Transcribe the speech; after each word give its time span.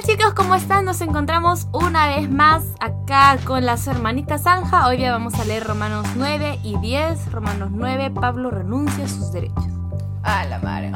Hola 0.00 0.16
chicos, 0.16 0.32
¿cómo 0.32 0.54
están? 0.54 0.86
Nos 0.86 1.02
encontramos 1.02 1.68
una 1.74 2.06
vez 2.06 2.30
más 2.30 2.64
acá 2.80 3.36
con 3.44 3.66
las 3.66 3.86
hermanitas 3.86 4.44
Zanja. 4.44 4.88
Hoy 4.88 4.96
día 4.96 5.12
vamos 5.12 5.34
a 5.34 5.44
leer 5.44 5.64
Romanos 5.64 6.06
9 6.16 6.60
y 6.62 6.78
10. 6.78 7.30
Romanos 7.30 7.68
9, 7.70 8.10
Pablo 8.10 8.50
renuncia 8.50 9.04
a 9.04 9.08
sus 9.08 9.30
derechos. 9.30 9.62
A 10.22 10.46
la 10.46 10.58
madre. 10.60 10.92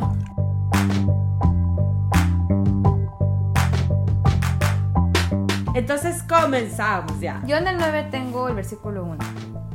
Entonces 5.74 6.22
comenzamos 6.22 7.20
ya. 7.20 7.42
Yo 7.46 7.58
en 7.58 7.68
el 7.68 7.76
9 7.76 8.08
tengo 8.10 8.48
el 8.48 8.54
versículo 8.54 9.04
1. 9.04 9.18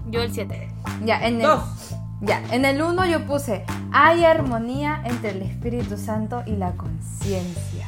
Yo 0.10 0.24
el 0.24 0.34
7. 0.34 0.72
Ya, 1.06 1.24
en 1.28 1.36
el, 1.36 1.44
Dos. 1.44 1.96
ya, 2.22 2.42
en 2.50 2.66
el 2.66 2.82
1 2.82 3.06
yo 3.06 3.28
puse, 3.28 3.64
hay 3.92 4.26
armonía 4.26 5.04
entre 5.06 5.32
el 5.32 5.44
Espíritu 5.44 5.98
Santo 5.98 6.42
y 6.48 6.56
la 6.56 6.72
conciencia. 6.72 7.79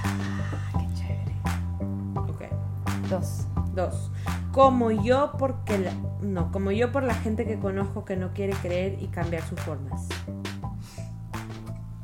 Dos. 3.12 3.46
Dos. 3.76 4.10
Como 4.54 4.90
yo 4.90 5.34
porque 5.38 5.78
la... 5.78 5.92
No, 6.22 6.50
como 6.54 6.72
yo 6.72 6.94
por 6.94 7.04
la 7.04 7.14
gente 7.14 7.46
que 7.46 7.60
conozco 7.60 8.06
que 8.06 8.16
no 8.16 8.32
quiere 8.34 8.54
creer 8.54 9.04
y 9.04 9.08
cambiar 9.08 9.44
sus 9.44 9.60
formas. 9.60 10.08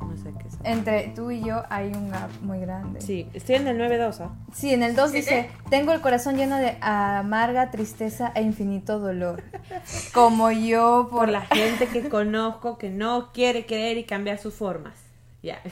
No 0.00 0.14
sé 0.18 0.34
qué 0.38 0.48
es. 0.48 0.58
Entre 0.64 1.08
tú 1.16 1.30
y 1.30 1.42
yo 1.42 1.62
hay 1.70 1.92
un 1.92 2.10
gap 2.10 2.28
muy 2.42 2.60
grande. 2.60 3.00
Sí, 3.00 3.26
estoy 3.32 3.54
en 3.54 3.68
el 3.68 3.78
9-2, 3.78 4.20
¿ah? 4.20 4.36
Sí, 4.52 4.74
en 4.74 4.82
el 4.82 4.94
2 4.94 5.12
dice, 5.12 5.48
tengo 5.70 5.92
el 5.92 6.02
corazón 6.02 6.36
lleno 6.36 6.58
de 6.58 6.76
amarga 6.82 7.70
tristeza 7.70 8.30
e 8.34 8.42
infinito 8.42 8.98
dolor. 8.98 9.42
Como 10.12 10.50
yo 10.50 11.08
Por 11.10 11.20
por 11.20 11.28
la 11.30 11.40
gente 11.40 11.86
que 11.86 12.10
conozco 12.10 12.76
que 12.76 12.90
no 12.90 13.32
quiere 13.32 13.64
creer 13.64 13.96
y 13.96 14.04
cambiar 14.04 14.36
sus 14.36 14.52
formas. 14.52 14.94
Ya. 15.42 15.62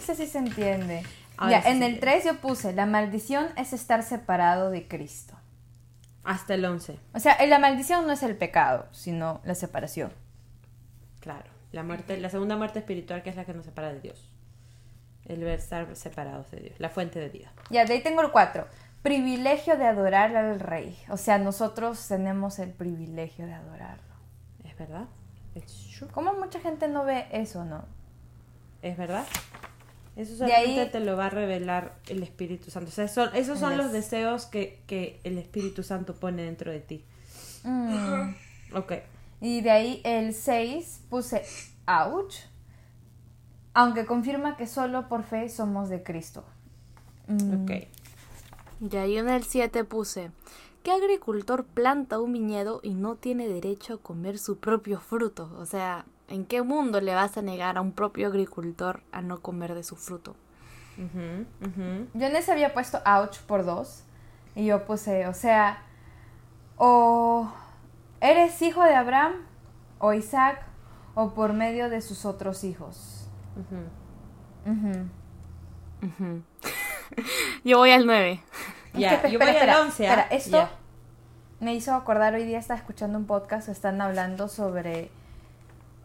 Eso 0.00 0.16
sí 0.16 0.26
se 0.26 0.38
entiende. 0.38 1.04
Ahora 1.40 1.52
ya, 1.58 1.62
sí 1.62 1.68
en 1.70 1.82
el 1.82 2.00
3 2.00 2.24
yo 2.24 2.36
puse, 2.36 2.74
la 2.74 2.84
maldición 2.84 3.48
es 3.56 3.72
estar 3.72 4.02
separado 4.02 4.70
de 4.70 4.86
Cristo. 4.86 5.34
Hasta 6.22 6.54
el 6.54 6.64
11. 6.64 7.00
O 7.14 7.18
sea, 7.18 7.44
la 7.46 7.58
maldición 7.58 8.06
no 8.06 8.12
es 8.12 8.22
el 8.22 8.36
pecado, 8.36 8.86
sino 8.92 9.40
la 9.44 9.54
separación. 9.54 10.12
Claro. 11.20 11.50
La 11.72 11.82
muerte, 11.82 12.20
la 12.20 12.28
segunda 12.28 12.56
muerte 12.56 12.80
espiritual 12.80 13.22
que 13.22 13.30
es 13.30 13.36
la 13.36 13.46
que 13.46 13.54
nos 13.54 13.64
separa 13.64 13.90
de 13.90 14.00
Dios. 14.00 14.30
El 15.24 15.42
ver 15.42 15.58
estar 15.58 15.96
separados 15.96 16.50
de 16.50 16.60
Dios. 16.60 16.74
La 16.78 16.90
fuente 16.90 17.18
de 17.18 17.30
vida. 17.30 17.50
Ya, 17.70 17.86
de 17.86 17.94
ahí 17.94 18.02
tengo 18.02 18.20
el 18.20 18.30
4. 18.30 18.66
Privilegio 19.02 19.78
de 19.78 19.86
adorar 19.86 20.36
al 20.36 20.60
rey. 20.60 21.02
O 21.08 21.16
sea, 21.16 21.38
nosotros 21.38 22.06
tenemos 22.06 22.58
el 22.58 22.70
privilegio 22.70 23.46
de 23.46 23.54
adorarlo. 23.54 24.14
¿Es 24.62 24.76
verdad? 24.76 25.06
¿Cómo 26.12 26.34
mucha 26.34 26.60
gente 26.60 26.86
no 26.86 27.04
ve 27.04 27.26
eso, 27.32 27.64
no? 27.64 27.84
¿Es 28.82 28.98
verdad? 28.98 29.24
Eso 30.20 30.32
De 30.32 30.38
solamente 30.38 30.80
ahí- 30.80 30.90
te 30.90 31.00
lo 31.00 31.16
va 31.16 31.26
a 31.26 31.30
revelar 31.30 31.96
el 32.08 32.22
Espíritu 32.22 32.70
Santo. 32.70 32.88
O 32.90 32.92
sea, 32.92 33.08
son- 33.08 33.30
esos 33.34 33.58
son 33.58 33.76
los 33.78 33.90
deseos 33.92 34.46
que, 34.46 34.80
que 34.86 35.18
el 35.24 35.38
Espíritu 35.38 35.82
Santo 35.82 36.14
pone 36.14 36.42
dentro 36.42 36.70
de 36.70 36.80
ti. 36.80 37.04
Mm. 37.64 38.34
Ok. 38.74 38.92
Y 39.40 39.62
de 39.62 39.70
ahí 39.70 40.00
el 40.04 40.34
6 40.34 41.00
puse 41.08 41.42
ouch, 41.86 42.34
aunque 43.74 44.04
confirma 44.04 44.56
que 44.56 44.66
solo 44.66 45.08
por 45.08 45.22
fe 45.22 45.48
somos 45.48 45.88
de 45.88 46.02
Cristo. 46.02 46.44
Mm, 47.28 47.62
Ok. 47.64 47.70
Y 48.92 48.96
ahí 48.96 49.16
en 49.18 49.28
el 49.28 49.44
7 49.44 49.84
puse, 49.84 50.30
¿qué 50.82 50.90
agricultor 50.90 51.64
planta 51.64 52.18
un 52.18 52.32
viñedo 52.32 52.80
y 52.82 52.94
no 52.94 53.16
tiene 53.16 53.46
derecho 53.48 53.94
a 53.94 53.98
comer 53.98 54.38
su 54.38 54.58
propio 54.58 55.00
fruto? 55.00 55.50
O 55.58 55.66
sea, 55.66 56.04
¿en 56.30 56.46
qué 56.46 56.62
mundo 56.62 57.00
le 57.00 57.14
vas 57.14 57.36
a 57.36 57.42
negar 57.42 57.76
a 57.76 57.80
un 57.80 57.92
propio 57.92 58.28
agricultor 58.28 59.02
a 59.12 59.20
no 59.20 59.40
comer 59.40 59.74
de 59.74 59.82
su 59.82 59.96
fruto? 59.96 60.36
Yo 60.96 62.26
en 62.26 62.36
ese 62.36 62.52
había 62.52 62.72
puesto 62.72 63.00
ouch 63.04 63.38
por 63.40 63.64
dos. 63.64 64.04
Y 64.54 64.66
yo 64.66 64.84
puse, 64.84 65.26
o 65.28 65.34
sea, 65.34 65.82
o 66.76 67.50
eres 68.20 68.60
hijo 68.62 68.82
de 68.84 68.94
Abraham 68.94 69.34
o 69.98 70.12
Isaac 70.12 70.62
o 71.14 71.34
por 71.34 71.52
medio 71.52 71.88
de 71.88 72.00
sus 72.00 72.24
otros 72.24 72.64
hijos. 72.64 73.28
Yo 77.64 77.78
voy 77.78 77.90
al 77.90 78.06
9. 78.06 78.40
Es 78.94 79.00
Ya, 79.00 79.22
que, 79.22 79.30
yo 79.30 79.38
espera, 79.38 79.38
voy 79.38 79.48
al 79.48 79.56
espera, 79.56 79.80
11, 79.82 80.08
¿ah? 80.08 80.10
espera, 80.10 80.28
esto 80.30 80.68
me 81.60 81.74
hizo 81.74 81.94
acordar, 81.94 82.34
hoy 82.34 82.44
día 82.44 82.58
estaba 82.58 82.78
escuchando 82.78 83.18
un 83.18 83.26
podcast, 83.26 83.68
están 83.68 84.00
hablando 84.00 84.48
sobre... 84.48 85.10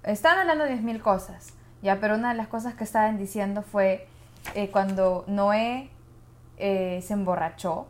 Están 0.05 0.37
hablando 0.37 0.65
de 0.65 0.75
10.000 0.75 1.01
cosas, 1.01 1.53
ya, 1.81 1.99
pero 1.99 2.13
una 2.13 2.29
de 2.29 2.35
las 2.35 2.47
cosas 2.47 2.75
que 2.75 2.83
estaban 2.83 3.17
diciendo 3.17 3.63
fue 3.63 4.07
eh, 4.53 4.69
cuando 4.69 5.23
Noé 5.25 5.89
eh, 6.57 7.01
se 7.01 7.13
emborrachó, 7.13 7.87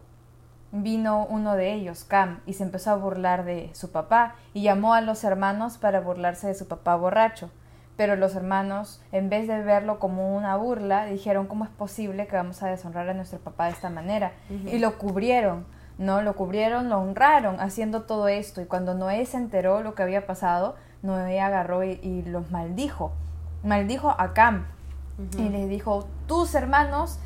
vino 0.72 1.25
uno 1.30 1.56
de 1.56 1.74
ellos, 1.74 2.06
Cam, 2.06 2.40
y 2.46 2.54
se 2.54 2.64
empezó 2.64 2.92
a 2.92 2.96
burlar 2.96 3.44
de 3.44 3.70
su 3.74 3.92
papá 3.92 4.36
y 4.54 4.62
llamó 4.62 4.94
a 4.94 5.02
los 5.02 5.25
hermanos 5.25 5.78
para 5.78 6.00
burlarse 6.00 6.48
de 6.48 6.56
su 6.56 6.70
papá 6.70 6.96
borracho. 6.96 7.52
Pero 7.98 8.16
los 8.16 8.36
hermanos, 8.36 9.02
en 9.12 9.30
vez 9.30 9.48
de 9.48 9.62
verlo 9.62 10.00
como 10.00 10.36
una 10.36 10.56
burla, 10.56 11.06
dijeron, 11.06 11.48
¿cómo 11.48 11.66
es 11.66 11.70
posible 11.70 12.28
que 12.28 12.36
vamos 12.38 12.64
a 12.64 12.68
deshonrar 12.68 13.09
a 13.09 13.14
nuestro 13.14 13.40
papá 13.40 13.66
de 13.66 13.72
esta 13.72 13.90
manera? 13.90 14.34
Y 14.50 14.80
lo 14.80 14.98
cubrieron, 14.98 15.66
¿no? 15.98 16.22
Lo 16.22 16.36
cubrieron, 16.36 16.90
lo 16.90 16.98
honraron 16.98 17.59
haciendo 17.62 18.04
todo 18.04 18.28
esto. 18.28 18.62
Y 18.62 18.66
cuando 18.66 18.96
Noé 18.96 19.25
se 19.25 19.38
enteró 19.38 19.81
lo 19.81 19.96
que 19.96 20.04
había 20.04 20.25
pasado, 20.25 20.75
Noé 21.06 21.40
agarró 21.40 21.84
y, 21.84 22.00
y 22.04 22.24
los 22.24 22.52
maldijo. 22.52 23.12
Maldijo 23.64 24.10
a 24.18 24.34
Cam. 24.34 24.66
Y 25.38 25.48
les 25.50 25.70
dijo, 25.70 26.08
tus 26.28 26.54
hermanos 26.56 27.20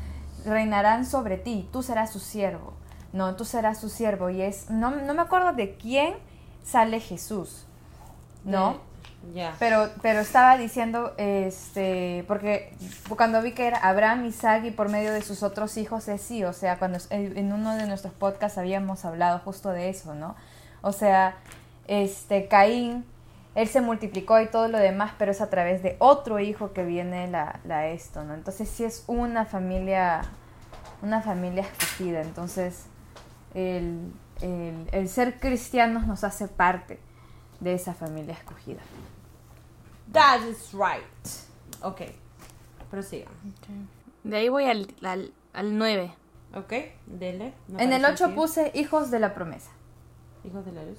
reinarán 0.44 1.04
sobre 1.04 1.36
ti, 1.38 1.68
tú 1.72 1.82
serás 1.82 2.12
su 2.12 2.20
siervo. 2.20 2.72
No, 3.12 3.34
tú 3.34 3.44
serás 3.44 3.78
su 3.80 3.88
siervo. 3.88 4.30
Y 4.30 4.42
es, 4.42 4.70
no, 4.70 4.90
no 4.92 5.12
me 5.14 5.22
acuerdo 5.22 5.52
de 5.52 5.74
quién 5.74 6.14
sale 6.62 7.00
Jesús, 7.00 7.64
¿no? 8.44 8.72
De- 8.74 8.90
Ya. 9.34 9.54
Pero, 9.58 9.90
pero 10.00 10.20
estaba 10.20 10.56
diciendo, 10.56 11.12
este, 11.18 12.24
porque 12.26 12.72
cuando 13.16 13.42
vi 13.42 13.52
que 13.52 13.66
era 13.66 13.76
Abraham, 13.78 14.24
Isaac 14.24 14.64
y 14.64 14.70
por 14.70 14.88
medio 14.88 15.12
de 15.12 15.20
sus 15.20 15.42
otros 15.42 15.76
hijos 15.76 16.08
es 16.08 16.22
sí, 16.22 16.42
o 16.44 16.52
sea, 16.54 16.78
cuando 16.78 16.98
en 17.10 17.52
uno 17.52 17.74
de 17.74 17.86
nuestros 17.86 18.14
podcasts 18.14 18.56
habíamos 18.56 19.04
hablado 19.04 19.38
justo 19.40 19.70
de 19.70 19.90
eso, 19.90 20.14
¿no? 20.14 20.36
O 20.80 20.92
sea, 20.92 21.34
este, 21.86 22.48
Caín, 22.48 23.04
él 23.54 23.68
se 23.68 23.80
multiplicó 23.80 24.40
y 24.40 24.48
todo 24.48 24.68
lo 24.68 24.78
demás, 24.78 25.12
pero 25.18 25.32
es 25.32 25.40
a 25.40 25.50
través 25.50 25.82
de 25.82 25.96
otro 25.98 26.38
hijo 26.38 26.72
que 26.72 26.84
viene 26.84 27.28
la, 27.28 27.60
la 27.64 27.88
esto, 27.88 28.24
¿no? 28.24 28.34
Entonces 28.34 28.68
sí 28.68 28.84
es 28.84 29.04
una 29.06 29.44
familia, 29.44 30.22
una 31.02 31.20
familia 31.20 31.62
escogida, 31.62 32.22
entonces 32.22 32.84
el, 33.54 34.12
el, 34.40 34.88
el 34.92 35.08
ser 35.08 35.40
cristianos 35.40 36.06
nos 36.06 36.22
hace 36.24 36.46
parte 36.48 37.00
de 37.58 37.74
esa 37.74 37.94
familia 37.94 38.34
escogida. 38.34 38.80
That 40.12 40.40
is 40.48 40.72
right. 40.72 41.82
Ok. 41.82 42.02
Prosigan. 42.90 43.32
De 44.24 44.36
ahí 44.36 44.48
voy 44.48 44.64
al, 44.64 44.88
al, 45.02 45.32
al 45.52 45.78
9. 45.78 46.12
Ok. 46.54 46.72
Dele. 47.06 47.54
No 47.68 47.78
en 47.78 47.92
el 47.92 48.02
parece 48.02 48.24
8 48.24 48.26
así. 48.26 48.34
puse 48.34 48.72
hijos 48.74 49.10
de 49.10 49.20
la 49.20 49.34
promesa. 49.34 49.70
Hijos 50.44 50.64
de 50.64 50.72
la 50.72 50.82
luz. 50.82 50.98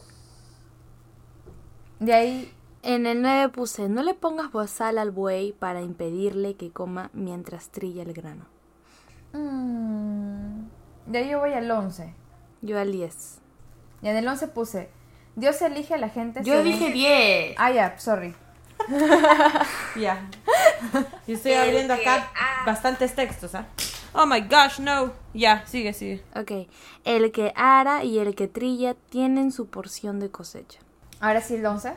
De 2.01 2.13
ahí, 2.13 2.51
En 2.83 3.05
el 3.05 3.21
9 3.21 3.49
puse, 3.49 3.87
no 3.89 4.01
le 4.01 4.15
pongas 4.15 4.51
bozal 4.51 4.97
al 4.97 5.11
buey 5.11 5.51
para 5.53 5.81
impedirle 5.81 6.55
que 6.55 6.71
coma 6.71 7.11
mientras 7.13 7.69
trilla 7.69 8.01
el 8.01 8.11
grano. 8.13 8.45
mm, 9.33 10.65
de 11.05 11.17
ahí 11.19 11.29
yo 11.29 11.39
voy 11.39 11.53
al 11.53 11.69
11. 11.69 12.13
Yo 12.63 12.79
al 12.79 12.91
10. 12.91 13.39
Y 14.01 14.07
en 14.07 14.17
el 14.17 14.27
11 14.27 14.47
puse, 14.47 14.89
Dios 15.35 15.61
elige 15.61 15.93
a 15.93 15.97
la 15.97 16.09
gente 16.09 16.41
Yo 16.43 16.55
según- 16.55 16.71
dije 16.71 16.91
10. 16.91 17.55
Ah, 17.59 17.71
ya, 17.71 17.97
sorry. 17.99 18.33
Ya. 19.95 20.27
Yo 21.27 21.35
estoy 21.35 21.53
abriendo 21.53 21.93
acá 21.93 22.31
bastantes 22.65 23.13
textos, 23.13 23.53
¿ah? 23.55 23.67
Oh 24.13 24.25
my 24.25 24.41
gosh, 24.41 24.79
no. 24.79 25.11
Ya, 25.33 25.65
sigue, 25.67 25.93
sigue. 25.93 26.23
Ok. 26.35 26.67
El 27.05 27.31
que 27.31 27.53
ara 27.55 28.03
y 28.03 28.17
el 28.19 28.33
que 28.35 28.47
trilla 28.47 28.95
tienen 28.95 29.51
su 29.51 29.67
porción 29.67 30.19
de 30.19 30.31
cosecha. 30.31 30.79
Ahora 31.21 31.39
sí 31.39 31.55
el 31.55 31.65
11. 31.65 31.93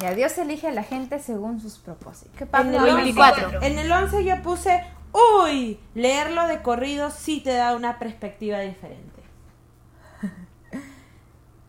Ya, 0.00 0.14
Dios 0.14 0.36
elige 0.38 0.66
a 0.66 0.72
la 0.72 0.82
gente 0.82 1.20
según 1.20 1.60
sus 1.60 1.78
propósitos. 1.78 2.34
¿Qué 2.36 2.44
En 2.44 2.50
Pablo? 2.50 2.84
el, 2.84 2.94
24. 2.96 3.46
11, 3.46 3.66
en 3.66 3.78
el 3.78 3.92
11 3.92 4.24
yo 4.24 4.42
puse, 4.42 4.82
uy, 5.12 5.78
leerlo 5.94 6.48
de 6.48 6.62
corrido 6.62 7.10
sí 7.10 7.40
te 7.40 7.52
da 7.52 7.76
una 7.76 7.98
perspectiva 7.98 8.58
diferente. 8.60 9.22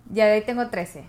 Ya, 0.10 0.26
de 0.26 0.32
ahí 0.36 0.42
tengo 0.42 0.70
13. 0.70 1.04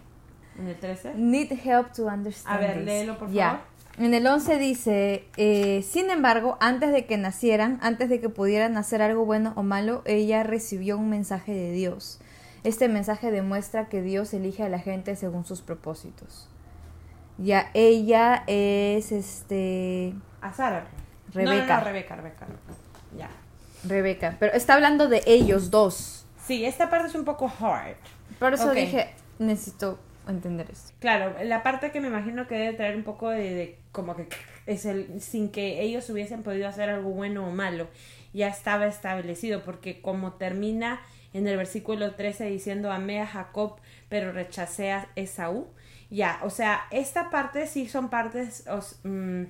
En 0.59 0.67
el 0.67 0.77
13. 0.77 1.15
Need 1.15 1.53
help 1.65 1.93
to 1.93 2.07
understand. 2.07 2.57
A 2.57 2.59
ver, 2.59 2.79
this. 2.79 2.85
léelo, 2.85 3.17
por 3.17 3.33
favor. 3.33 3.61
En 3.97 4.13
el 4.13 4.27
11 4.27 4.59
dice, 4.59 5.25
eh, 5.37 5.85
sin 5.89 6.11
embargo, 6.11 6.57
antes 6.61 6.91
de 6.91 7.07
que 7.07 7.17
nacieran, 7.17 7.79
antes 7.81 8.09
de 8.09 8.21
que 8.21 8.29
pudieran 8.29 8.77
hacer 8.77 9.03
algo 9.03 9.25
bueno 9.25 9.53
o 9.55 9.63
malo, 9.63 10.03
ella 10.05 10.43
recibió 10.43 10.99
un 10.99 11.11
mensaje 11.11 11.53
de 11.53 11.71
Dios. 11.71 12.21
Este 12.65 12.89
mensaje 12.89 13.31
demuestra 13.31 13.89
que 13.89 14.03
Dios 14.03 14.35
elige 14.35 14.63
a 14.63 14.69
la 14.69 14.79
gente 14.79 15.17
según 15.17 15.45
sus 15.45 15.63
propósitos. 15.63 16.49
Ya, 17.39 17.71
ella 17.75 18.43
es 18.47 19.13
este... 19.13 20.15
A 20.41 20.53
Sara. 20.53 20.87
No, 21.35 21.35
Rebeca. 21.35 21.67
No, 21.67 21.79
no, 21.79 21.85
Rebeca, 21.85 22.17
Rebeca. 22.17 22.47
Ya. 23.17 23.31
Rebeca. 23.85 24.37
Pero 24.41 24.55
está 24.55 24.75
hablando 24.75 25.09
de 25.09 25.23
ellos 25.27 25.71
dos. 25.71 26.27
Sí, 26.45 26.65
esta 26.65 26.91
parte 26.91 27.09
es 27.09 27.15
un 27.15 27.25
poco 27.25 27.47
hard. 27.61 27.97
Por 28.39 28.55
eso 28.55 28.73
dije, 28.73 29.11
necesito 29.39 29.99
entender 30.27 30.69
esto. 30.71 30.93
Claro, 30.99 31.35
la 31.45 31.63
parte 31.63 31.91
que 31.91 32.01
me 32.01 32.09
imagino 32.09 32.47
que 32.47 32.57
debe 32.57 32.77
traer 32.77 32.97
un 32.97 33.05
poco 33.05 33.31
de, 33.31 33.55
de 33.55 33.79
como 33.93 34.17
que 34.17 34.29
es 34.67 34.85
el 34.85 35.21
sin 35.21 35.51
que 35.51 35.81
ellos 35.83 36.09
hubiesen 36.11 36.43
podido 36.43 36.69
hacer 36.69 36.91
algo 36.91 37.11
bueno 37.11 37.47
o 37.47 37.51
malo, 37.51 37.89
ya 38.33 38.49
estaba 38.49 38.87
establecido, 38.87 39.63
porque 39.65 40.01
como 40.03 40.33
termina 40.35 41.01
en 41.33 41.47
el 41.47 41.57
versículo 41.57 42.15
13 42.15 42.47
diciendo 42.47 42.91
amé 42.93 43.21
a 43.21 43.27
Jacob, 43.27 43.77
pero 44.09 44.33
rechacé 44.33 44.93
a 44.93 45.09
Esaú, 45.17 45.69
ya, 46.11 46.41
o 46.43 46.51
sea, 46.51 46.83
esta 46.91 47.31
parte 47.31 47.67
sí 47.67 47.87
son 47.89 48.09
partes 48.11 48.67
os- 48.69 48.99
mm, 49.05 49.45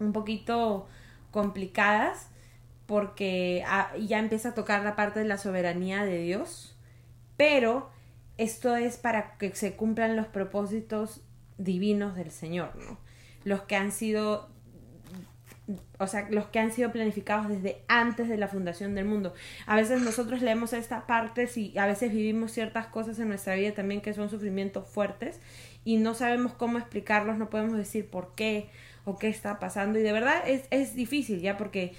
un 0.00 0.12
poquito 0.12 0.88
complicadas, 1.30 2.28
porque 2.86 3.64
ah, 3.66 3.90
ya 3.98 4.18
empieza 4.18 4.50
a 4.50 4.54
tocar 4.54 4.82
la 4.82 4.96
parte 4.96 5.20
de 5.20 5.26
la 5.26 5.38
soberanía 5.38 6.04
de 6.04 6.18
Dios, 6.18 6.76
pero 7.36 7.90
esto 8.38 8.76
es 8.76 8.96
para 8.96 9.36
que 9.38 9.54
se 9.54 9.76
cumplan 9.76 10.16
los 10.16 10.26
propósitos 10.26 11.22
divinos 11.58 12.16
del 12.16 12.30
Señor, 12.30 12.76
¿no? 12.76 12.98
Los 13.44 13.62
que 13.62 13.76
han 13.76 13.92
sido 13.92 14.48
o 15.98 16.06
sea, 16.06 16.28
los 16.30 16.46
que 16.46 16.58
han 16.58 16.72
sido 16.72 16.92
planificados 16.92 17.48
desde 17.48 17.82
antes 17.88 18.28
de 18.28 18.36
la 18.38 18.48
fundación 18.48 18.94
del 18.94 19.04
mundo. 19.04 19.34
A 19.66 19.76
veces 19.76 20.00
nosotros 20.00 20.40
leemos 20.40 20.72
estas 20.72 21.04
partes 21.04 21.56
y 21.56 21.76
a 21.78 21.86
veces 21.86 22.12
vivimos 22.12 22.52
ciertas 22.52 22.86
cosas 22.86 23.18
en 23.18 23.28
nuestra 23.28 23.54
vida 23.54 23.72
también 23.72 24.00
que 24.00 24.14
son 24.14 24.30
sufrimientos 24.30 24.88
fuertes 24.88 25.40
y 25.84 25.96
no 25.96 26.14
sabemos 26.14 26.52
cómo 26.52 26.78
explicarlos, 26.78 27.36
no 27.36 27.50
podemos 27.50 27.76
decir 27.76 28.08
por 28.08 28.34
qué 28.34 28.70
o 29.04 29.18
qué 29.18 29.28
está 29.28 29.58
pasando 29.58 29.98
y 29.98 30.02
de 30.02 30.12
verdad 30.12 30.42
es, 30.46 30.64
es 30.70 30.94
difícil 30.94 31.40
ya 31.40 31.56
porque 31.56 31.94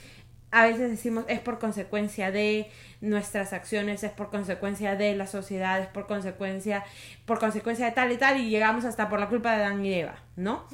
a 0.51 0.63
veces 0.63 0.89
decimos 0.89 1.25
es 1.27 1.39
por 1.39 1.59
consecuencia 1.59 2.31
de 2.31 2.71
nuestras 3.01 3.53
acciones, 3.53 4.03
es 4.03 4.11
por 4.11 4.29
consecuencia 4.29 4.95
de 4.95 5.15
la 5.15 5.27
sociedad, 5.27 5.79
es 5.79 5.87
por 5.87 6.07
consecuencia, 6.07 6.83
por 7.25 7.39
consecuencia 7.39 7.85
de 7.85 7.91
tal 7.91 8.11
y 8.11 8.17
tal, 8.17 8.39
y 8.39 8.49
llegamos 8.49 8.85
hasta 8.85 9.09
por 9.09 9.19
la 9.19 9.29
culpa 9.29 9.55
de 9.55 9.63
Adán 9.63 9.85
y 9.85 9.93
Eva, 9.93 10.15
¿no? 10.35 10.65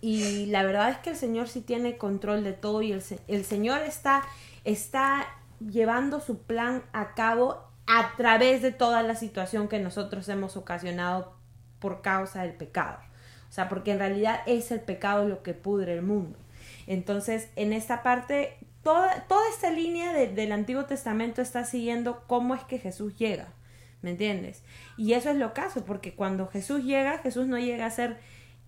Y 0.00 0.46
la 0.46 0.62
verdad 0.62 0.90
es 0.90 0.98
que 0.98 1.10
el 1.10 1.16
Señor 1.16 1.48
sí 1.48 1.60
tiene 1.60 1.96
control 1.96 2.44
de 2.44 2.52
todo 2.52 2.82
y 2.82 2.92
el, 2.92 3.02
el 3.26 3.44
Señor 3.44 3.82
está, 3.82 4.22
está 4.64 5.26
llevando 5.60 6.20
su 6.20 6.42
plan 6.42 6.82
a 6.92 7.14
cabo 7.14 7.64
a 7.86 8.14
través 8.16 8.62
de 8.62 8.70
toda 8.70 9.02
la 9.02 9.16
situación 9.16 9.68
que 9.68 9.78
nosotros 9.80 10.28
hemos 10.28 10.56
ocasionado 10.56 11.34
por 11.80 12.00
causa 12.02 12.42
del 12.42 12.52
pecado. 12.52 12.98
O 13.48 13.52
sea, 13.52 13.68
porque 13.68 13.92
en 13.92 13.98
realidad 13.98 14.40
es 14.46 14.70
el 14.70 14.80
pecado 14.80 15.26
lo 15.26 15.42
que 15.42 15.54
pudre 15.54 15.94
el 15.94 16.02
mundo. 16.02 16.38
Entonces, 16.86 17.48
en 17.56 17.72
esta 17.72 18.02
parte, 18.02 18.58
toda, 18.92 19.24
toda 19.28 19.42
esta 19.50 19.70
línea 19.70 20.12
de- 20.12 20.28
del 20.28 20.52
Antiguo 20.52 20.84
Testamento 20.86 21.42
está 21.42 21.64
siguiendo 21.64 22.22
cómo 22.26 22.54
es 22.54 22.62
que 22.64 22.78
Jesús 22.78 23.16
llega. 23.18 23.48
¿Me 24.00 24.10
entiendes? 24.10 24.62
Y 24.96 25.12
eso 25.14 25.28
es 25.30 25.36
lo 25.36 25.52
caso, 25.52 25.84
porque 25.84 26.14
cuando 26.14 26.46
Jesús 26.46 26.84
llega, 26.84 27.18
Jesús 27.18 27.46
no 27.48 27.58
llega 27.58 27.84
a 27.86 27.90
ser 27.90 28.16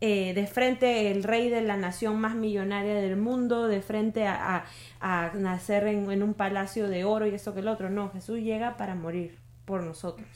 eh, 0.02 0.32
de 0.34 0.46
frente 0.46 1.10
el 1.10 1.22
rey 1.24 1.50
de 1.50 1.60
la 1.60 1.76
nación 1.76 2.18
más 2.20 2.34
millonaria 2.34 2.94
del 2.94 3.16
mundo, 3.16 3.68
de 3.68 3.80
frente 3.82 4.26
a, 4.26 4.64
a- 5.00 5.26
a 5.26 5.32
nacer 5.34 5.86
en, 5.86 6.10
en 6.10 6.22
un 6.22 6.32
palacio 6.34 6.88
de 6.88 7.04
oro 7.04 7.26
y 7.26 7.34
esto 7.34 7.52
que 7.54 7.60
el 7.60 7.68
otro. 7.68 7.90
No, 7.90 8.10
Jesús 8.10 8.38
llega 8.40 8.76
para 8.78 8.94
morir 8.94 9.38
por 9.66 9.82
nosotros. 9.82 10.26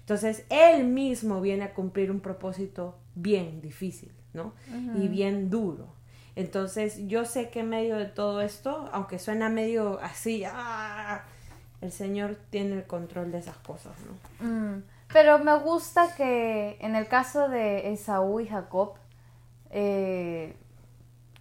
Entonces, 0.00 0.44
Él 0.50 0.84
mismo 0.84 1.40
viene 1.40 1.64
a 1.64 1.72
cumplir 1.74 2.10
un 2.10 2.20
propósito 2.20 2.98
bien 3.14 3.60
difícil, 3.60 4.12
¿no? 4.34 4.54
Y 5.04 5.08
bien 5.08 5.50
duro. 5.50 5.86
Entonces, 6.36 7.08
yo 7.08 7.24
sé 7.24 7.48
que 7.50 7.60
en 7.60 7.70
medio 7.70 7.96
de 7.96 8.04
todo 8.06 8.42
esto, 8.42 8.88
aunque 8.92 9.18
suena 9.18 9.48
medio 9.48 9.98
así, 10.02 10.44
¡ah! 10.46 11.22
el 11.80 11.90
Señor 11.92 12.36
tiene 12.50 12.74
el 12.76 12.86
control 12.86 13.32
de 13.32 13.38
esas 13.38 13.56
cosas, 13.58 13.94
¿no? 14.00 14.46
Mm, 14.46 14.82
Pero 15.12 15.38
me 15.38 15.56
gusta 15.58 16.14
que 16.14 16.76
en 16.80 16.94
el 16.94 17.08
caso 17.08 17.48
de 17.48 17.92
Esaú 17.92 18.40
y 18.40 18.48
Jacob, 18.48 18.94
eh, 19.70 20.54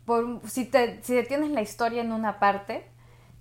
por, 0.06 0.42
si, 0.48 0.66
te, 0.66 1.04
si 1.04 1.14
detienes 1.16 1.52
la 1.52 1.62
historia 1.62 2.02
en 2.02 2.12
una 2.14 2.40
parte, 2.40 2.86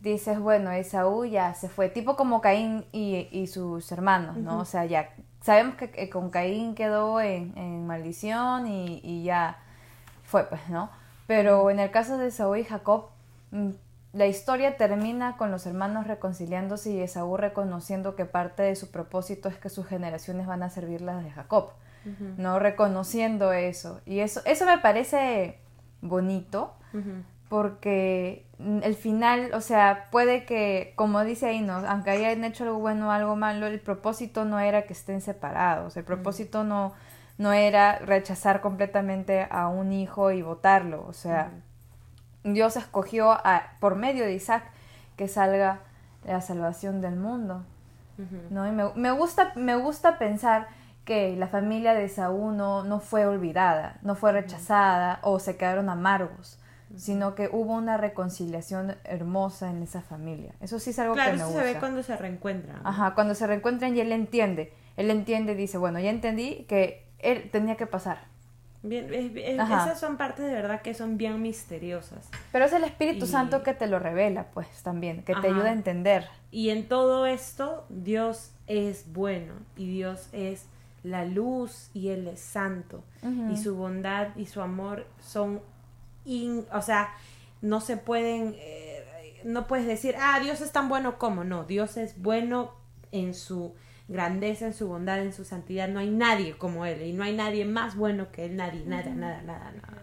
dices, 0.01 0.39
bueno, 0.41 0.73
Esaú 0.73 1.25
ya 1.25 1.55
se 1.55 1.69
fue, 1.69 1.89
tipo 1.89 2.17
como 2.17 2.41
Caín 2.41 2.85
y, 2.93 3.29
y 3.31 3.47
sus 3.47 3.91
hermanos, 3.93 4.37
¿no? 4.39 4.59
O 4.61 4.65
sea, 4.65 4.87
ya 4.87 5.11
sabemos 5.41 5.77
que, 5.77 5.91
que 5.91 6.11
con 6.11 6.31
Caín 6.31 6.75
quedó 6.75 7.21
en, 7.21 7.57
en 7.57 7.87
maldición 7.87 8.67
y, 8.67 9.01
y 9.05 9.23
ya 9.25 9.59
fue, 10.25 10.45
pues, 10.49 10.69
¿no? 10.69 10.91
Pero 11.27 11.71
en 11.71 11.81
el 11.81 11.91
caso 11.91 12.19
de 12.19 12.29
Esaú 12.29 12.57
y 12.57 12.65
Jacob, 12.65 13.07
mm, 13.51 13.71
la 14.13 14.27
historia 14.27 14.77
termina 14.77 15.37
con 15.37 15.51
los 15.51 15.67
hermanos 15.67 16.07
reconciliándose 16.07 16.93
y 16.93 17.01
Esaú 17.01 17.37
reconociendo 17.37 18.15
que 18.15 18.25
parte 18.25 18.63
de 18.63 18.77
su 18.77 18.91
propósito 18.91 19.49
es 19.49 19.57
que 19.57 19.69
sus 19.69 19.87
generaciones 19.87 20.47
van 20.47 20.63
a 20.63 20.71
servir 20.71 21.01
las 21.01 21.23
de 21.25 21.31
Jacob, 21.31 21.71
no 22.37 22.59
reconociendo 22.59 23.53
eso. 23.53 24.01
Y 24.05 24.21
eso, 24.21 24.43
eso 24.45 24.67
me 24.67 24.79
parece 24.79 25.59
bonito 26.01 26.75
porque 27.49 28.47
mm, 28.59 28.81
el 28.83 28.95
final, 28.95 29.51
o 29.55 29.61
sea, 29.61 30.09
puede 30.11 30.45
que, 30.45 30.93
como 30.97 31.25
dice 31.25 31.47
ahí, 31.47 31.61
¿no? 31.61 31.75
aunque 31.87 32.11
hayan 32.11 32.45
hecho 32.45 32.65
algo 32.65 32.79
bueno 32.79 33.09
o 33.09 33.11
algo 33.11 33.37
malo, 33.37 33.67
el 33.67 33.81
propósito 33.81 34.45
no 34.45 34.59
era 34.61 34.83
que 34.83 34.93
estén 34.93 35.21
separados, 35.21 35.97
el 35.97 36.05
propósito 36.05 36.65
no, 36.65 36.95
no 37.39 37.53
era 37.53 37.99
rechazar 37.99 38.61
completamente 38.61 39.47
a 39.51 39.69
un 39.69 39.93
hijo 39.93 40.31
y 40.31 40.43
votarlo, 40.43 41.05
o 41.07 41.13
sea, 41.13 41.51
Dios 42.45 42.77
escogió 42.77 43.33
a- 43.33 43.73
por 43.81 43.97
medio 43.97 44.25
de 44.25 44.35
Isaac 44.35 44.65
que 45.17 45.29
salga 45.29 45.81
la 46.25 46.41
salvación 46.41 47.01
del 47.01 47.17
mundo. 47.17 47.65
¿no? 48.51 48.69
Y 48.69 48.71
me, 48.71 48.85
me 48.95 49.11
gusta, 49.11 49.53
me 49.57 49.75
gusta 49.77 50.19
pensar 50.19 50.69
que 51.05 51.35
la 51.37 51.49
familia 51.49 51.95
de 51.95 52.09
Saúl 52.09 52.57
no, 52.57 52.85
no 52.85 53.01
fue 53.01 53.27
olvidada, 53.27 53.99
no 54.03 54.15
fue 54.15 54.33
rechazada 54.33 55.19
o 55.23 55.39
se 55.41 55.57
quedaron 55.57 55.89
amargos, 55.89 56.59
sino 56.97 57.35
que 57.35 57.49
hubo 57.53 57.73
una 57.75 57.97
reconciliación 57.97 58.95
hermosa 59.05 59.69
en 59.71 59.83
esa 59.83 60.01
familia. 60.01 60.55
Eso 60.61 60.79
sí 60.79 60.91
es 60.91 60.99
algo 61.01 61.15
Claro, 61.15 61.33
que 61.33 61.37
me 61.39 61.43
eso 61.43 61.51
gusta. 61.53 61.67
se 61.67 61.75
ve 61.75 61.81
cuando 61.81 62.03
se 62.05 62.17
reencuentran. 62.17 62.81
Ajá, 62.85 63.15
cuando 63.15 63.35
se 63.35 63.47
reencuentran 63.49 63.97
y 63.97 64.01
él 64.01 64.13
entiende. 64.13 64.73
Él 64.97 65.11
entiende 65.11 65.53
y 65.53 65.57
dice, 65.57 65.77
bueno, 65.77 65.99
ya 65.99 66.11
entendí 66.11 66.65
que 66.69 67.04
él 67.25 67.49
tenía 67.51 67.77
que 67.77 67.87
pasar. 67.87 68.19
Bien, 68.83 69.13
es- 69.15 69.35
esas 69.35 69.99
son 69.99 70.19
partes 70.19 70.45
de 70.45 70.53
verdad 70.53 70.83
que 70.83 70.93
son 70.93 71.17
bien 71.17 71.41
misteriosas. 71.41 72.29
Pero 72.53 72.67
es 72.67 72.73
el 72.75 72.85
Espíritu 72.85 73.25
Y- 73.25 73.29
Santo 73.29 73.63
que 73.63 73.73
te 73.73 73.87
lo 73.87 73.99
revela, 73.99 74.49
pues 74.53 74.69
también, 74.83 75.23
que 75.23 75.35
te 75.35 75.47
ayuda 75.49 75.71
a 75.71 75.73
entender. 75.73 76.29
Y 76.51 76.69
en 76.71 76.87
todo 76.87 77.25
esto, 77.27 77.87
Dios 77.89 78.51
es 78.67 79.11
bueno 79.13 79.55
y 79.77 79.89
Dios 79.91 80.29
es 80.33 80.67
la 81.03 81.25
luz 81.25 81.91
y 81.95 82.09
Él 82.11 82.27
es 82.29 82.41
santo. 82.41 83.03
Y 83.51 83.57
su 83.57 83.75
bondad 83.75 84.29
y 84.37 84.45
su 84.47 84.61
amor 84.61 85.07
son, 85.21 85.61
in- 86.27 86.67
o 86.73 86.83
sea, 86.83 87.09
no 87.63 87.81
se 87.81 87.97
pueden, 87.97 88.55
eh, 88.59 89.41
no 89.45 89.67
puedes 89.67 89.87
decir, 89.87 90.15
ah, 90.21 90.39
Dios 90.41 90.61
es 90.61 90.73
tan 90.73 90.91
bueno 90.91 91.19
como. 91.19 91.43
No, 91.45 91.65
Dios 91.65 91.97
es 91.97 92.21
bueno 92.21 92.73
en 93.13 93.33
su 93.35 93.75
grandeza, 94.09 94.67
en 94.67 94.75
su 94.75 94.89
bondad, 94.89 95.21
en 95.21 95.33
su 95.33 95.45
santidad. 95.45 95.89
No 95.89 96.01
hay 96.01 96.11
nadie 96.11 96.57
como 96.57 96.87
Él 96.87 97.03
y 97.03 97.13
no 97.13 97.25
hay 97.25 97.35
nadie 97.35 97.65
más 97.65 97.97
bueno 97.97 98.31
que 98.31 98.47
Él, 98.47 98.57
nadie, 98.57 98.85
nada, 98.87 99.11
nada, 99.11 99.43
nada, 99.43 99.73
nada. 99.73 100.03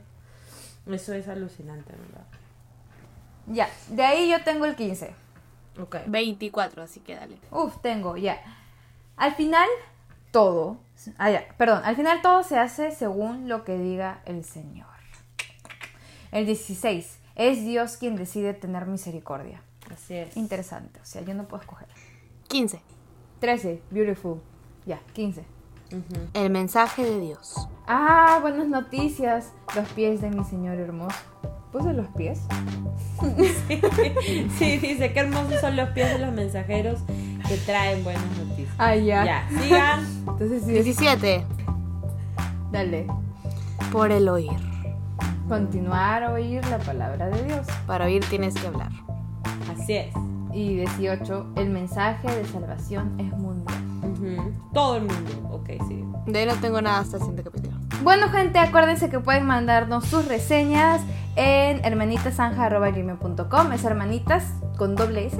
Eso 0.87 1.13
es 1.13 1.27
alucinante, 1.27 1.91
¿verdad? 1.91 2.25
Ya, 3.47 3.69
de 3.89 4.03
ahí 4.03 4.29
yo 4.29 4.43
tengo 4.43 4.65
el 4.65 4.75
15. 4.75 5.13
Ok. 5.79 5.97
24, 6.07 6.83
así 6.83 6.99
que 6.99 7.15
dale. 7.15 7.37
Uf, 7.51 7.77
tengo, 7.81 8.17
ya. 8.17 8.41
Al 9.15 9.33
final, 9.35 9.67
todo. 10.31 10.79
Ah, 11.17 11.31
ya, 11.31 11.47
perdón. 11.57 11.81
Al 11.83 11.95
final 11.95 12.21
todo 12.21 12.43
se 12.43 12.57
hace 12.57 12.91
según 12.91 13.47
lo 13.47 13.63
que 13.63 13.77
diga 13.77 14.21
el 14.25 14.43
Señor. 14.43 14.87
El 16.31 16.45
16. 16.45 17.19
Es 17.35 17.63
Dios 17.63 17.97
quien 17.97 18.15
decide 18.15 18.53
tener 18.53 18.85
misericordia. 18.85 19.61
Así 19.91 20.15
es. 20.15 20.35
Interesante. 20.37 20.99
O 21.01 21.05
sea, 21.05 21.21
yo 21.21 21.33
no 21.33 21.47
puedo 21.47 21.61
escoger. 21.61 21.87
15. 22.47 22.81
13. 23.41 23.81
Beautiful. 23.89 24.39
Ya, 24.85 24.99
15. 25.13 25.43
Ujú. 25.91 26.21
El 26.35 26.51
mensaje 26.51 27.03
de 27.03 27.19
Dios. 27.19 27.67
Ah, 27.87 28.37
buenas 28.39 28.67
noticias. 28.67 29.51
Los 29.75 29.89
pies 29.89 30.21
de 30.21 30.29
mi 30.29 30.43
Señor 30.43 30.77
hermoso. 30.77 31.17
¿Puse 31.71 31.91
los 31.93 32.07
pies? 32.09 32.41
Sí, 34.57 34.77
dice, 34.77 35.13
qué 35.13 35.19
hermosos 35.19 35.59
son 35.59 35.75
los 35.75 35.89
pies 35.89 36.11
de 36.11 36.19
los 36.19 36.33
mensajeros 36.33 36.99
que 37.47 37.57
traen 37.57 38.03
buenas 38.03 38.23
noticias. 38.37 38.75
Ah, 38.77 38.95
ya. 38.95 39.25
Ya, 39.25 39.49
sigan. 39.59 40.05
Entonces 40.27 40.63
sí. 40.63 40.71
17. 40.73 41.45
Dale. 42.71 43.07
Por 43.91 44.11
el 44.11 44.29
oír. 44.29 44.51
Continuar 45.49 46.23
a 46.23 46.31
oír 46.33 46.65
la 46.67 46.77
palabra 46.79 47.29
de 47.29 47.43
Dios. 47.43 47.67
Para 47.87 48.05
oír 48.05 48.23
tienes 48.29 48.53
que 48.53 48.67
hablar. 48.67 48.91
Así 49.71 49.93
es. 49.93 50.13
Y 50.53 50.75
18. 50.75 51.53
El 51.55 51.69
mensaje 51.69 52.27
de 52.35 52.45
salvación 52.45 53.19
es 53.19 53.31
mundial. 53.31 53.77
Todo 54.73 54.97
el 54.97 55.03
mundo. 55.03 55.49
Ok, 55.51 55.69
sí. 55.87 56.03
De 56.27 56.39
ahí 56.39 56.45
no 56.45 56.55
tengo 56.55 56.81
nada 56.81 56.99
hasta 56.99 57.17
el 57.17 57.23
siguiente 57.23 57.43
capítulo. 57.43 57.77
Bueno, 58.03 58.29
gente, 58.29 58.59
acuérdense 58.59 59.09
que 59.09 59.19
pueden 59.19 59.45
mandarnos 59.45 60.05
sus 60.05 60.27
reseñas 60.27 61.01
en 61.35 61.83
hermanitasanja.gmail.com. 61.85 63.71
Es 63.71 63.83
hermanitas 63.85 64.53
con 64.77 64.95
doble 64.95 65.27
S. 65.27 65.37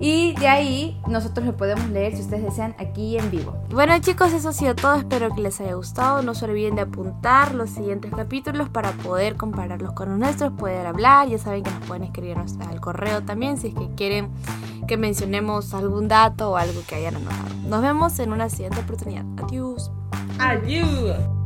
Y 0.00 0.34
de 0.34 0.46
ahí 0.46 1.00
nosotros 1.08 1.44
lo 1.44 1.56
podemos 1.56 1.88
leer 1.90 2.14
si 2.14 2.22
ustedes 2.22 2.44
desean 2.44 2.74
aquí 2.78 3.18
en 3.18 3.30
vivo. 3.30 3.56
Bueno 3.70 3.98
chicos, 4.00 4.32
eso 4.32 4.50
ha 4.50 4.52
sido 4.52 4.74
todo. 4.74 4.94
Espero 4.94 5.34
que 5.34 5.40
les 5.40 5.60
haya 5.60 5.74
gustado. 5.74 6.22
No 6.22 6.34
se 6.34 6.44
olviden 6.44 6.76
de 6.76 6.82
apuntar 6.82 7.54
los 7.54 7.70
siguientes 7.70 8.12
capítulos 8.14 8.68
para 8.68 8.92
poder 8.92 9.36
compararlos 9.36 9.92
con 9.92 10.10
los 10.10 10.18
nuestros, 10.18 10.52
poder 10.52 10.86
hablar. 10.86 11.28
Ya 11.28 11.38
saben 11.38 11.64
que 11.64 11.70
nos 11.70 11.84
pueden 11.86 12.04
escribir 12.04 12.36
al 12.38 12.80
correo 12.80 13.22
también 13.22 13.58
si 13.58 13.68
es 13.68 13.74
que 13.74 13.88
quieren 13.96 14.30
que 14.86 14.96
mencionemos 14.96 15.74
algún 15.74 16.08
dato 16.08 16.52
o 16.52 16.56
algo 16.56 16.80
que 16.86 16.94
hayan 16.94 17.16
anotado. 17.16 17.54
Nos 17.68 17.82
vemos 17.82 18.18
en 18.20 18.32
una 18.32 18.48
siguiente 18.48 18.80
oportunidad. 18.80 19.24
Adiós. 19.42 19.90
Adiós. 20.38 21.37